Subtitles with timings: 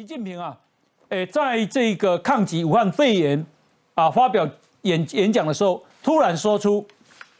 [0.00, 0.56] 习近平啊，
[1.10, 3.44] 诶，在这个抗击武汉肺炎
[3.94, 4.48] 啊发表
[4.80, 6.82] 演演讲的时候，突然说出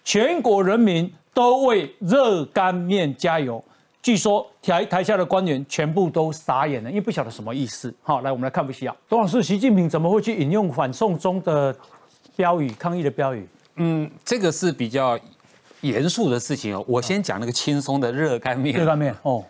[0.04, 3.64] 全国人民都为热干面加油。
[4.02, 7.94] 据说台台下的官员全部都傻眼了，因为不晓得什么意思。
[8.02, 8.94] 好，来我们来看不需要。
[9.08, 11.74] 董老师，习近平怎么会去引用反送中的
[12.36, 13.48] 标语、抗议的标语？
[13.76, 15.18] 嗯，这个是比较
[15.80, 16.84] 严肃的事情哦。
[16.86, 18.76] 我先讲那个轻松的热干面。
[18.76, 19.42] 热干面哦，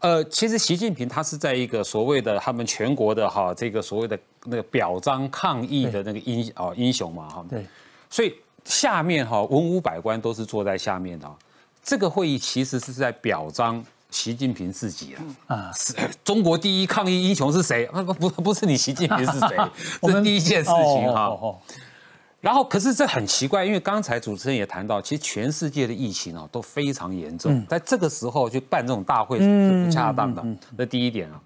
[0.00, 7.44] 呃，其实习近平他是在一个所谓的他们全国的哈这个所谓的那个表彰抗议的那个英啊英雄嘛哈。
[7.48, 7.66] 对。
[8.08, 11.30] 所以下面哈文武百官都是坐在下面的。
[11.82, 15.14] 这个会议其实是在表彰习近平自己
[15.46, 17.86] 啊，啊，是中国第一抗疫英雄是谁？
[17.86, 19.56] 不不不是你习近平是谁？
[20.02, 21.38] 这是第一件事情哈。
[22.40, 30.42] 然后，可是这很奇怪，因为刚才主持人也谈到，其实全世界的疫情啊都非常严重，在这个时候去办这种大会是不恰当的。
[30.78, 31.40] 这第一点啊。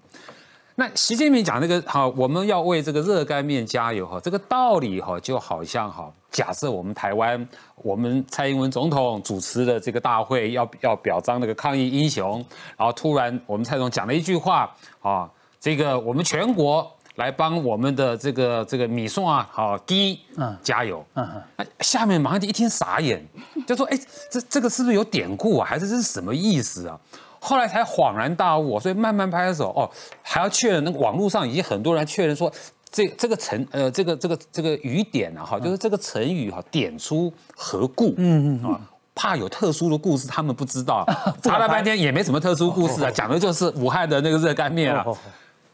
[0.77, 12.45] 那习近平讲那个哈，我们要为这个热干面加油哈，这个道理哈就好像哈，假设我们台湾我们蔡英文总统主持的这个大会要要表彰那个抗疫英雄，
[12.77, 14.69] 然后突然我们蔡总讲了一句话
[15.01, 20.55] 啊，这个我们全国来帮我们的这个这个米宋啊好滴嗯。
[20.61, 21.05] 加油。
[21.13, 23.25] 嗯嗯，那下面马上就一听傻眼，
[23.67, 23.99] 就说哎
[24.29, 26.99] 这这个是不是有典故啊，还是这是什么意思啊？
[27.39, 29.89] 后来才恍然大悟，所以慢慢拍的时候哦，
[30.23, 30.83] 还要确认。
[30.83, 32.51] 那个网络上已经很多人确认说，
[32.89, 38.15] 这这个成呃这个这个这个语点啊哈，就是这个成语哈，点出何故？
[38.17, 38.81] 嗯嗯啊，
[39.13, 41.05] 怕有特殊的故事，他们不知道，
[41.43, 45.05] 查了半天也没什么特殊故事啊，讲的就是武汉的那个热干面啊。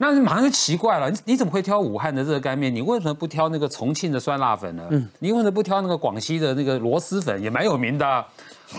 [0.01, 2.73] 那马上就奇怪了，你你怎么会挑武汉的热干面？
[2.73, 4.87] 你为什么不挑那个重庆的酸辣粉呢？
[4.89, 7.39] 嗯，你为什么不挑那个广西的那个螺蛳粉？
[7.39, 8.25] 也蛮有名的。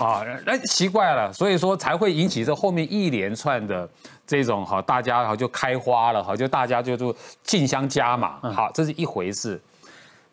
[0.01, 3.89] 啊，那奇怪了，所以说才会引起这后面一连串的
[4.27, 9.61] 这种哈，大家哈就开花了哈，就大家就就竞相加码，好，这是一回事。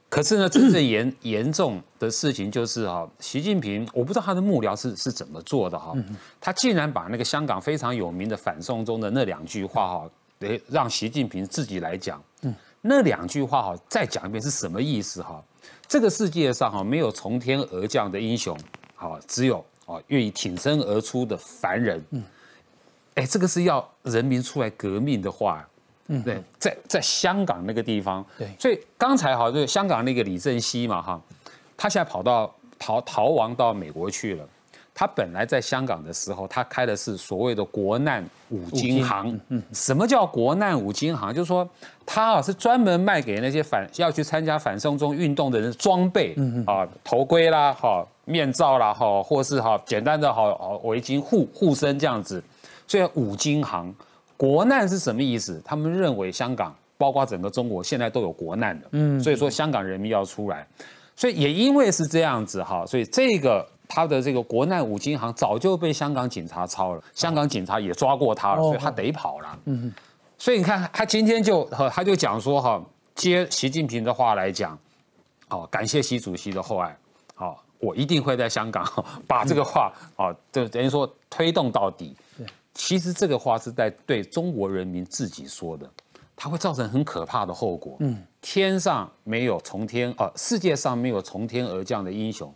[0.07, 5.93] 可是呢，真正严 严重的事情就是哈，习近平我不知道他的幕僚是是怎么做的哈，
[6.41, 12.55] 他竟然把那个香港非常有名的反送中的那两句话哈，诶，让习近平自己来讲，嗯。
[12.81, 15.43] 那两句话哈，再讲一遍是什么意思哈？
[15.85, 18.57] 这个世界上哈，没有从天而降的英雄。
[18.95, 22.23] 好，只有啊愿意挺身而出的凡人，嗯，
[23.15, 25.67] 哎，这个是要人民出来革命的话，
[26.07, 31.21] 嗯，对，在在香港那个地方，对，所以刚才哈，就是香港那个李正熙嘛，哈，
[31.75, 34.47] 他现在跑到逃逃亡到美国去了。
[34.99, 39.39] 他本来在香港的时候，他开的是所谓的国难五金行。
[39.47, 41.33] 嗯，什么叫国难五金行？
[41.33, 41.65] 就是说
[42.05, 46.35] 他啊是专门卖给那些反要去参加反送中运动的人装备，
[46.67, 52.43] 啊头盔啦，哈面罩啦，哈或是哈简单的哈围巾护护身这样子。
[52.85, 53.95] 所以五金行
[54.35, 55.61] 国难是什么意思？
[55.63, 60.67] 他们认为香港包括整个中国现在都有国难的，嗯，所以说香港人民要出来。
[61.15, 63.65] 所以也因为是这样子哈，所以这个。
[63.89, 69.59] 他的这个国难五金行早就被香港警察抄了，香港警察也抓过他了，所以他得跑了。
[69.65, 69.91] 嗯，
[70.37, 72.81] 所以你看，他今天就他就讲说哈，
[73.15, 74.77] 接习近平的话来讲，
[75.47, 76.95] 好，感谢习主席的厚爱，
[77.33, 78.85] 好，我一定会在香港
[79.25, 82.15] 把这个话啊，就等于说推动到底。
[82.75, 85.89] 其实这个话是在对中国人民自己说的，
[86.35, 87.97] 它会造成很可怕的后果。
[88.01, 92.53] 嗯，天上没有从天啊，世界上没有从天而降的英雄。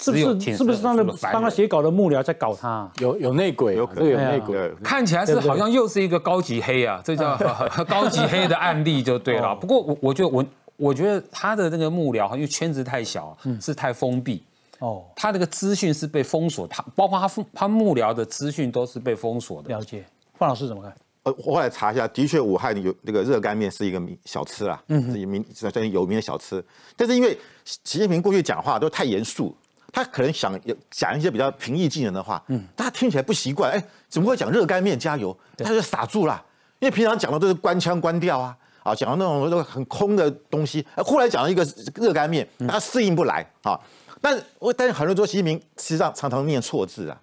[0.00, 2.90] 是不是是不是他的帮他写稿的幕僚在搞他？
[3.00, 7.36] 有有内鬼，有可能有内鬼，看起来是好像又是一个高级黑啊，这叫
[7.86, 9.54] 高级黑的案例就对了。
[9.54, 10.42] 不过我我觉得我
[10.76, 14.42] 我觉得他的那个幕僚，因为圈子太小，是太封闭
[14.78, 15.04] 哦。
[15.14, 19.68] 他那个资讯是被封锁，他包括他他幕僚的资讯都是被封锁的。
[19.68, 20.02] 了解，
[20.38, 20.96] 范老师怎么看？
[21.24, 26.64] 呃，我后来查一下，的确武汉有那个热干面是一个名小吃啊，嗯，是名算有名的小吃。
[26.96, 29.54] 但是因为习近平过去讲话都太严肃。
[29.92, 30.58] 他可能想
[30.90, 35.36] 讲一些比较平易近人的话，嗯，大家听起来不习惯，哎，怎么会讲热干面加油？
[35.58, 36.44] 他就傻住了，
[36.78, 41.66] 因为平常讲的都是官腔官调啊，啊，讲的那种都很空的东西，忽然讲了一个
[41.96, 43.78] 热干面，他适应不来啊。
[44.20, 47.20] 但我但是很多人说习近平实际上常常念错字啊，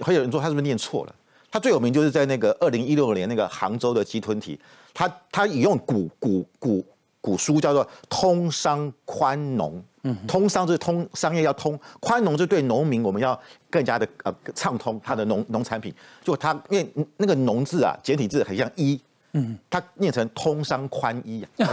[0.00, 1.14] 还有人说他是不是念错了？
[1.50, 4.58] 他最有名就是在那个二零一六年那个杭州的鸡吞体，
[4.92, 6.84] 他他引用古古古
[7.20, 9.82] 古书叫做通商宽农。
[10.26, 15.92] 通商就是通商业要通，宽农就对农民我们要更加的呃畅通他的农农产品。
[16.22, 19.00] 就他因为那个农字啊，简体字很像一，
[19.32, 21.66] 嗯，他念成通商宽衣啊，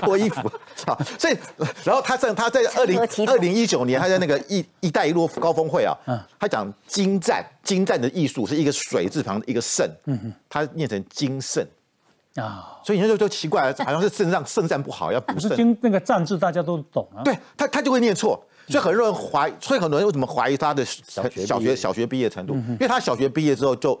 [0.00, 0.40] 脱衣服
[0.86, 0.96] 啊。
[1.18, 1.36] 所以
[1.84, 5.94] 然后他在他在二零二零一九年他在那个一一带一路高峰会啊，
[6.38, 11.66] 他讲精湛精湛的艺术是一个水字旁的一个盛，嗯他念成精盛。
[12.36, 15.56] 啊，所以你就就奇怪了，好像是肾脏肾脏不好要补肾。
[15.56, 17.22] 经那个战字大家都懂啊。
[17.24, 22.54] 对他他就会念错，所以很多人怀，所以很多人为什么怀疑他的小学小学小学毕业程度？
[22.54, 24.00] 因为他小学毕业之后就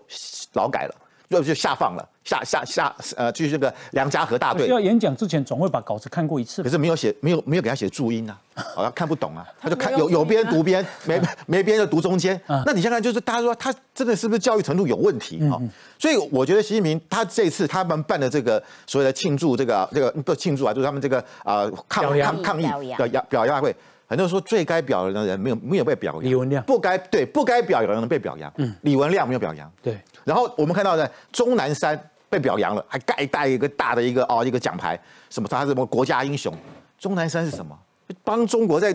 [0.54, 0.94] 劳改了。
[1.28, 8.38] 就就下放了，下下下呃，就是这个梁家河大队要演讲之前总会把稿子看过一次，可是没有写，没有没有给他写注音啊，
[8.74, 12.40] 好像看不懂啊， 他就看有有边读边，没 没边就读中间。
[12.64, 15.60] 那你现在就是大家说他真的是不是教育程度有问题啊？
[15.98, 22.66] 所以我觉得习近平他这次他们办的这个所谓的庆祝这个这个不庆祝啊，就是他们这个啊抗抗抗议
[22.96, 23.74] 表扬表扬会。
[24.08, 29.98] 很多人说最该表扬的人没有没有被表扬，李文亮不该对不该表扬的人被表扬，嗯，李文亮没有表扬，对。
[30.22, 32.00] 然后我们看到呢，钟南山
[32.30, 34.96] 被表扬了，还盖带一个大的一个哦一个奖牌，
[35.28, 36.54] 什么他是什么国家英雄？
[37.00, 37.76] 钟南山是什么？
[38.24, 38.90] 帮中国在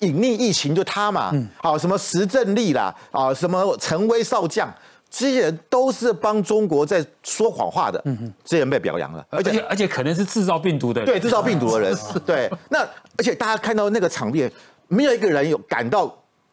[0.00, 4.72] 隐匿疫情就他嘛，好什么石正丽啦，啊什么陈威少将，
[5.10, 11.96] 这些人都是帮中国在说谎话的，嗯哼，这些人被表扬了，而且而且可能是制造病毒的人，对，制造病毒的人，
[12.26, 12.86] 对，那。
[13.18, 14.50] 而且大家看到那个场面，
[14.88, 16.10] 没有一个人有感到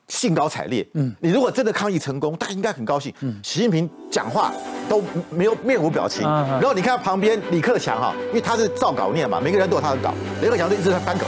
[0.09, 0.85] 兴高采烈。
[0.95, 3.13] 嗯，你如果真的抗议成功，大家应该很高兴。
[3.21, 4.51] 嗯，习近平讲话
[4.89, 6.23] 都没有面无表情。
[6.27, 10.13] 然后你看旁边李克强哈，因为他是照稿念嘛，每个人都有他的稿。
[10.41, 11.27] 李克强就一直在翻稿，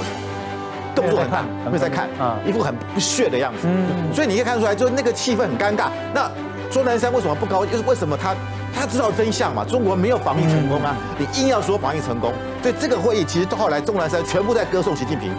[1.01, 2.09] 动作很大，没有在看，
[2.45, 3.67] 一副很不屑的样子。
[3.67, 5.89] 嗯，所以你可以看出来，就是那个气氛很尴尬。
[6.13, 6.29] 那
[6.71, 7.65] 钟南山为什么不高？
[7.65, 8.35] 就是为什么他？
[8.71, 9.65] 他知道真相嘛？
[9.65, 10.95] 中国没有防疫成功啊！
[11.17, 12.31] 你硬要说防疫成功，
[12.61, 15.31] 所以这个会议其实到后来钟南山全部在歌颂习近平。